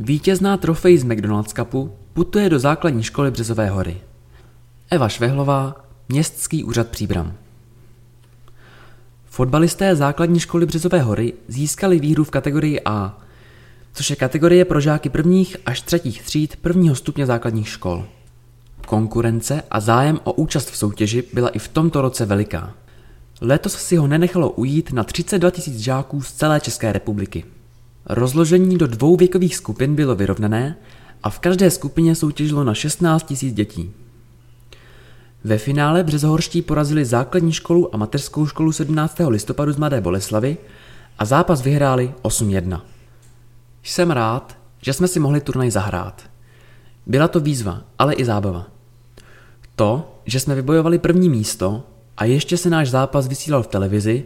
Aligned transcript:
Vítězná 0.00 0.56
trofej 0.56 0.98
z 0.98 1.04
McDonald's 1.04 1.52
Cupu 1.52 1.92
putuje 2.12 2.48
do 2.48 2.58
základní 2.58 3.02
školy 3.02 3.30
Březové 3.30 3.70
hory. 3.70 3.96
Eva 4.90 5.08
Švehlová, 5.08 5.74
Městský 6.08 6.64
úřad 6.64 6.88
Příbram. 6.88 7.34
Fotbalisté 9.24 9.96
základní 9.96 10.40
školy 10.40 10.66
Březové 10.66 11.00
hory 11.00 11.32
získali 11.48 12.00
výhru 12.00 12.24
v 12.24 12.30
kategorii 12.30 12.80
A, 12.84 13.18
což 13.92 14.10
je 14.10 14.16
kategorie 14.16 14.64
pro 14.64 14.80
žáky 14.80 15.08
prvních 15.08 15.56
až 15.66 15.80
třetích 15.80 16.22
tříd 16.22 16.56
prvního 16.56 16.94
stupně 16.94 17.26
základních 17.26 17.68
škol. 17.68 18.06
Konkurence 18.86 19.62
a 19.70 19.80
zájem 19.80 20.20
o 20.24 20.32
účast 20.32 20.70
v 20.70 20.76
soutěži 20.76 21.24
byla 21.32 21.48
i 21.48 21.58
v 21.58 21.68
tomto 21.68 22.02
roce 22.02 22.26
veliká. 22.26 22.74
Letos 23.40 23.72
si 23.72 23.96
ho 23.96 24.06
nenechalo 24.06 24.50
ujít 24.50 24.92
na 24.92 25.04
32 25.04 25.50
000 25.66 25.78
žáků 25.78 26.22
z 26.22 26.32
celé 26.32 26.60
České 26.60 26.92
republiky. 26.92 27.44
Rozložení 28.08 28.78
do 28.78 28.86
dvou 28.86 29.16
věkových 29.16 29.56
skupin 29.56 29.94
bylo 29.94 30.14
vyrovnané 30.14 30.76
a 31.22 31.30
v 31.30 31.38
každé 31.38 31.70
skupině 31.70 32.14
soutěžilo 32.14 32.64
na 32.64 32.74
16 32.74 33.42
000 33.42 33.54
dětí. 33.54 33.92
Ve 35.44 35.58
finále 35.58 36.04
Březohorští 36.04 36.62
porazili 36.62 37.04
základní 37.04 37.52
školu 37.52 37.94
a 37.94 37.98
mateřskou 37.98 38.46
školu 38.46 38.72
17. 38.72 39.20
listopadu 39.28 39.72
z 39.72 39.76
Mladé 39.76 40.00
Boleslavy 40.00 40.56
a 41.18 41.24
zápas 41.24 41.62
vyhráli 41.62 42.14
8-1. 42.22 42.80
Jsem 43.82 44.10
rád, 44.10 44.58
že 44.82 44.92
jsme 44.92 45.08
si 45.08 45.20
mohli 45.20 45.40
turnaj 45.40 45.70
zahrát. 45.70 46.22
Byla 47.06 47.28
to 47.28 47.40
výzva, 47.40 47.82
ale 47.98 48.14
i 48.14 48.24
zábava. 48.24 48.66
To, 49.76 50.20
že 50.24 50.40
jsme 50.40 50.54
vybojovali 50.54 50.98
první 50.98 51.28
místo 51.28 51.82
a 52.16 52.24
ještě 52.24 52.56
se 52.56 52.70
náš 52.70 52.90
zápas 52.90 53.26
vysílal 53.26 53.62
v 53.62 53.66
televizi, 53.66 54.24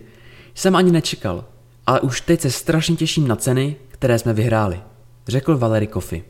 jsem 0.54 0.76
ani 0.76 0.92
nečekal, 0.92 1.44
ale 1.90 2.00
už 2.00 2.20
teď 2.20 2.40
se 2.40 2.50
strašně 2.50 2.96
těším 2.96 3.28
na 3.28 3.36
ceny, 3.36 3.76
které 3.88 4.18
jsme 4.18 4.32
vyhráli, 4.32 4.80
řekl 5.28 5.58
Valery 5.58 5.86
Kofi. 5.86 6.24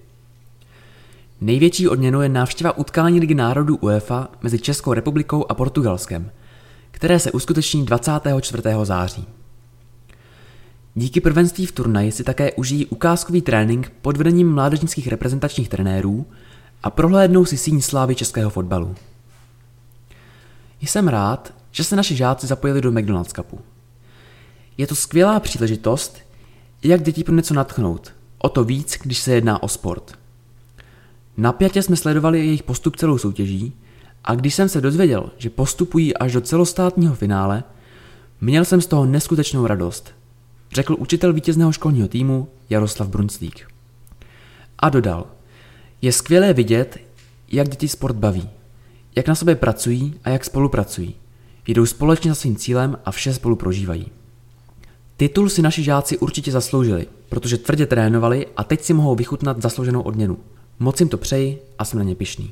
Největší 1.40 1.88
odměnou 1.88 2.20
je 2.20 2.28
návštěva 2.28 2.76
utkání 2.78 3.20
Ligy 3.20 3.34
národů 3.34 3.76
UEFA 3.76 4.28
mezi 4.42 4.58
Českou 4.58 4.92
republikou 4.92 5.46
a 5.48 5.54
Portugalskem, 5.54 6.30
které 6.90 7.18
se 7.18 7.32
uskuteční 7.32 7.86
24. 7.86 8.62
září. 8.82 9.26
Díky 10.94 11.20
prvenství 11.20 11.66
v 11.66 11.72
turnaji 11.72 12.12
si 12.12 12.24
také 12.24 12.52
užijí 12.52 12.86
ukázkový 12.86 13.42
trénink 13.42 13.92
pod 14.02 14.16
vedením 14.16 14.54
mládežnických 14.54 15.08
reprezentačních 15.08 15.68
trenérů 15.68 16.26
a 16.82 16.90
prohlédnou 16.90 17.44
si 17.44 17.56
síň 17.56 17.80
slávy 17.80 18.14
českého 18.14 18.50
fotbalu. 18.50 18.94
Jsem 20.80 21.08
rád, 21.08 21.54
že 21.70 21.84
se 21.84 21.96
naši 21.96 22.16
žáci 22.16 22.46
zapojili 22.46 22.80
do 22.80 22.92
McDonald's 22.92 23.32
Cupu. 23.32 23.60
Je 24.80 24.86
to 24.86 24.94
skvělá 24.94 25.40
příležitost, 25.40 26.18
jak 26.82 27.02
děti 27.02 27.24
pro 27.24 27.34
něco 27.34 27.54
natchnout, 27.54 28.12
o 28.38 28.48
to 28.48 28.64
víc, 28.64 28.98
když 29.02 29.18
se 29.18 29.32
jedná 29.32 29.62
o 29.62 29.68
sport. 29.68 30.18
Napjatě 31.36 31.82
jsme 31.82 31.96
sledovali 31.96 32.38
jejich 32.38 32.62
postup 32.62 32.96
celou 32.96 33.18
soutěží 33.18 33.72
a 34.24 34.34
když 34.34 34.54
jsem 34.54 34.68
se 34.68 34.80
dozvěděl, 34.80 35.30
že 35.38 35.50
postupují 35.50 36.16
až 36.16 36.32
do 36.32 36.40
celostátního 36.40 37.14
finále, 37.14 37.64
měl 38.40 38.64
jsem 38.64 38.80
z 38.80 38.86
toho 38.86 39.06
neskutečnou 39.06 39.66
radost, 39.66 40.14
řekl 40.72 40.96
učitel 40.98 41.32
vítězného 41.32 41.72
školního 41.72 42.08
týmu 42.08 42.48
Jaroslav 42.70 43.08
Brunclík. 43.08 43.68
A 44.78 44.88
dodal, 44.88 45.26
je 46.02 46.12
skvělé 46.12 46.52
vidět, 46.52 46.98
jak 47.52 47.68
děti 47.68 47.88
sport 47.88 48.16
baví, 48.16 48.50
jak 49.16 49.28
na 49.28 49.34
sobě 49.34 49.54
pracují 49.54 50.14
a 50.24 50.30
jak 50.30 50.44
spolupracují. 50.44 51.14
Jdou 51.66 51.86
společně 51.86 52.30
za 52.30 52.34
svým 52.34 52.56
cílem 52.56 52.98
a 53.04 53.10
vše 53.10 53.34
spolu 53.34 53.56
prožívají. 53.56 54.06
Titul 55.20 55.48
si 55.48 55.62
naši 55.62 55.82
žáci 55.82 56.18
určitě 56.18 56.52
zasloužili, 56.52 57.06
protože 57.28 57.58
tvrdě 57.58 57.86
trénovali 57.86 58.46
a 58.56 58.64
teď 58.64 58.80
si 58.80 58.94
mohou 58.94 59.14
vychutnat 59.14 59.62
zaslouženou 59.62 60.00
odměnu. 60.00 60.38
Moc 60.78 61.00
jim 61.00 61.08
to 61.08 61.16
přeji 61.16 61.62
a 61.78 61.84
jsem 61.84 61.98
na 61.98 62.04
ně 62.04 62.14
pišný. 62.14 62.50